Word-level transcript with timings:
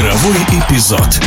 Игровой 0.00 0.32
эпизод. 0.62 1.20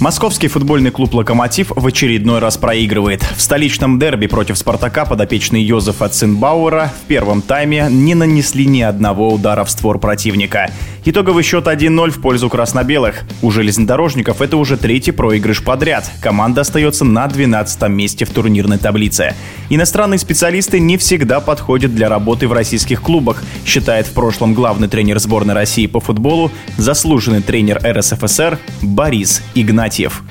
Московский 0.00 0.46
футбольный 0.46 0.92
клуб 0.92 1.14
«Локомотив» 1.14 1.72
в 1.74 1.84
очередной 1.84 2.38
раз 2.38 2.56
проигрывает. 2.56 3.24
В 3.36 3.42
столичном 3.42 3.98
дерби 3.98 4.28
против 4.28 4.56
«Спартака» 4.56 5.04
подопечные 5.04 5.66
Йозефа 5.66 6.08
Цинбауэра 6.10 6.92
в 7.02 7.08
первом 7.08 7.42
тайме 7.42 7.88
не 7.90 8.14
нанесли 8.14 8.66
ни 8.66 8.82
одного 8.82 9.32
удара 9.32 9.64
в 9.64 9.70
створ 9.70 9.98
противника. 9.98 10.70
Итоговый 11.08 11.44
счет 11.44 11.68
1-0 11.68 12.10
в 12.10 12.20
пользу 12.20 12.50
красно-белых. 12.50 13.22
У 13.40 13.52
железнодорожников 13.52 14.42
это 14.42 14.56
уже 14.56 14.76
третий 14.76 15.12
проигрыш 15.12 15.62
подряд. 15.62 16.10
Команда 16.20 16.62
остается 16.62 17.04
на 17.04 17.28
12 17.28 17.88
месте 17.90 18.24
в 18.24 18.30
турнирной 18.30 18.78
таблице. 18.78 19.36
Иностранные 19.70 20.18
специалисты 20.18 20.80
не 20.80 20.96
всегда 20.96 21.38
подходят 21.38 21.94
для 21.94 22.08
работы 22.08 22.48
в 22.48 22.52
российских 22.52 23.02
клубах, 23.02 23.44
считает 23.64 24.08
в 24.08 24.14
прошлом 24.14 24.52
главный 24.52 24.88
тренер 24.88 25.20
сборной 25.20 25.54
России 25.54 25.86
по 25.86 26.00
футболу, 26.00 26.50
заслуженный 26.76 27.40
тренер 27.40 27.80
РСФСР 27.84 28.58
Борис 28.82 29.44
Игнатьев. 29.54 30.24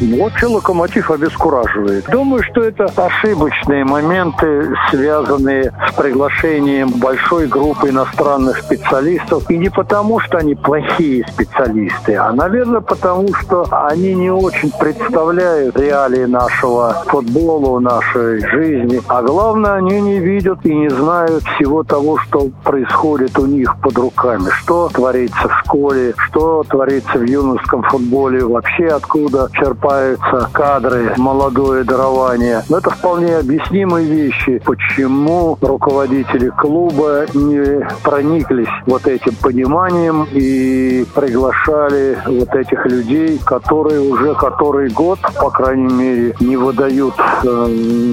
Вообще 0.00 0.46
локомотив 0.46 1.10
обескураживает. 1.10 2.06
Думаю, 2.10 2.42
что 2.42 2.62
это 2.62 2.86
ошибочные 2.96 3.84
моменты, 3.84 4.74
связанные 4.90 5.72
с 5.88 5.94
приглашением 5.94 6.90
большой 6.90 7.46
группы 7.46 7.90
иностранных 7.90 8.58
специалистов. 8.58 9.48
И 9.50 9.56
не 9.56 9.68
потому, 9.68 10.18
что 10.20 10.38
они 10.38 10.54
плохие 10.54 11.24
специалисты, 11.28 12.16
а, 12.16 12.32
наверное, 12.32 12.80
потому, 12.80 13.32
что 13.34 13.66
они 13.70 14.14
не 14.14 14.30
очень 14.30 14.70
представляют 14.72 15.76
реалии 15.78 16.24
нашего 16.24 17.04
футбола, 17.06 17.78
нашей 17.78 18.40
жизни. 18.40 19.00
А 19.08 19.22
главное, 19.22 19.74
они 19.74 20.00
не 20.00 20.18
видят 20.18 20.64
и 20.64 20.74
не 20.74 20.88
знают 20.88 21.44
всего 21.54 21.84
того, 21.84 22.18
что 22.18 22.48
происходит 22.64 23.38
у 23.38 23.46
них 23.46 23.74
под 23.80 23.96
руками. 23.96 24.50
Что 24.62 24.88
творится 24.88 25.48
в 25.48 25.58
школе, 25.60 26.14
что 26.26 26.64
творится 26.64 27.18
в 27.18 27.22
юношеском 27.22 27.82
футболе, 27.84 28.44
вообще 28.44 28.88
откуда 28.88 29.48
черпать 29.52 29.83
черпаются 29.84 30.48
кадры, 30.52 31.12
молодое 31.16 31.84
дарование. 31.84 32.62
Но 32.68 32.78
это 32.78 32.90
вполне 32.90 33.36
объяснимые 33.36 34.06
вещи, 34.06 34.60
почему 34.64 35.58
руководители 35.60 36.50
клуба 36.50 37.26
не 37.34 37.86
прониклись 38.02 38.68
вот 38.86 39.06
этим 39.06 39.34
пониманием 39.36 40.26
и 40.32 41.04
приглашали 41.14 42.18
вот 42.26 42.54
этих 42.54 42.86
людей, 42.86 43.38
которые 43.44 44.00
уже 44.00 44.34
который 44.34 44.88
год, 44.90 45.18
по 45.40 45.50
крайней 45.50 45.92
мере, 45.92 46.34
не 46.40 46.56
выдают 46.56 47.14
э, 47.18 47.66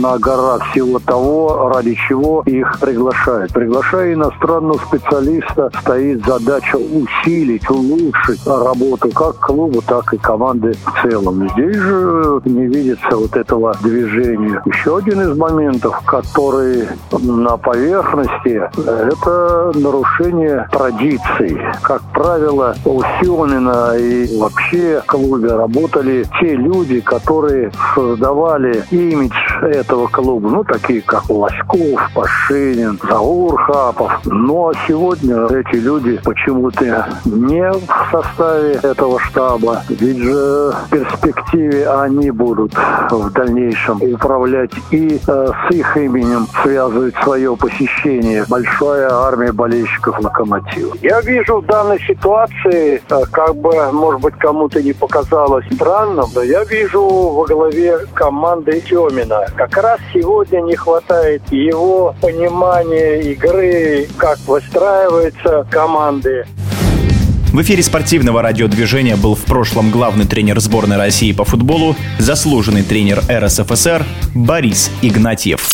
на 0.00 0.18
гора 0.18 0.58
всего 0.70 0.98
того, 0.98 1.70
ради 1.74 1.96
чего 2.08 2.42
их 2.46 2.78
приглашают. 2.80 3.52
Приглашая 3.52 4.14
иностранного 4.14 4.78
специалиста, 4.78 5.70
стоит 5.80 6.24
задача 6.24 6.76
усилить, 6.76 7.68
улучшить 7.68 8.46
работу 8.46 9.10
как 9.10 9.36
клуба, 9.40 9.80
так 9.82 10.12
и 10.14 10.18
команды 10.18 10.72
в 10.72 11.02
целом. 11.02 11.42
Здесь 11.56 11.76
же 11.76 12.40
не 12.44 12.66
видится 12.66 13.16
вот 13.16 13.34
этого 13.34 13.74
движения. 13.82 14.62
Еще 14.66 14.98
один 14.98 15.22
из 15.22 15.36
моментов, 15.38 15.98
который 16.04 16.86
на 17.10 17.56
поверхности, 17.56 18.62
это 18.76 19.72
нарушение 19.74 20.68
традиций. 20.70 21.58
Как 21.82 22.02
правило, 22.12 22.74
у 22.84 23.00
Сионина 23.20 23.96
и 23.96 24.38
вообще 24.38 25.00
в 25.02 25.06
клубе 25.06 25.54
работали 25.54 26.26
те 26.40 26.54
люди, 26.56 27.00
которые 27.00 27.72
создавали 27.94 28.84
имидж 28.90 29.34
этого 29.62 30.08
клуба. 30.08 30.50
Ну, 30.50 30.62
такие 30.62 31.00
как 31.00 31.30
Лоськов, 31.30 32.10
Пашинин, 32.14 33.00
Заур 33.08 33.58
Хапов. 33.62 34.12
А 34.26 34.72
сегодня 34.86 35.46
эти 35.46 35.76
люди 35.76 36.20
почему-то 36.22 37.06
не 37.24 37.72
в 37.72 38.10
составе 38.10 38.72
этого 38.82 39.18
штаба. 39.20 39.82
Ведь 39.88 40.18
же 40.18 40.74
в 40.90 41.20
перспективе 41.46 41.88
они 41.88 42.30
будут 42.30 42.74
в 43.10 43.30
дальнейшем 43.30 44.00
управлять 44.02 44.70
и 44.90 45.20
э, 45.26 45.46
с 45.68 45.74
их 45.74 45.96
именем 45.96 46.46
связывать 46.62 47.14
свое 47.22 47.56
посещение 47.56 48.44
большая 48.48 49.10
армия 49.10 49.52
болельщиков 49.52 50.18
«Локомотива». 50.20 50.94
Я 51.02 51.20
вижу 51.20 51.60
в 51.60 51.66
данной 51.66 52.00
ситуации, 52.00 53.02
э, 53.08 53.22
как 53.30 53.56
бы, 53.56 53.92
может 53.92 54.20
быть, 54.20 54.34
кому-то 54.38 54.82
не 54.82 54.92
показалось 54.92 55.66
странным, 55.72 56.26
но 56.34 56.42
я 56.42 56.64
вижу 56.64 57.02
во 57.02 57.44
главе 57.46 57.98
команды 58.14 58.82
Семина. 58.86 59.46
Как 59.56 59.76
раз 59.76 60.00
сегодня 60.12 60.60
не 60.60 60.76
хватает 60.76 61.42
его 61.50 62.14
понимания 62.20 63.20
игры, 63.32 64.06
как 64.18 64.38
выстраиваются 64.46 65.66
команды. 65.70 66.44
В 67.56 67.62
эфире 67.62 67.82
спортивного 67.82 68.42
радиодвижения 68.42 69.16
был 69.16 69.34
в 69.34 69.46
прошлом 69.46 69.90
главный 69.90 70.26
тренер 70.26 70.60
сборной 70.60 70.98
России 70.98 71.32
по 71.32 71.46
футболу, 71.46 71.96
заслуженный 72.18 72.82
тренер 72.82 73.22
РСФСР 73.30 74.04
Борис 74.34 74.90
Игнатьев. 75.00 75.66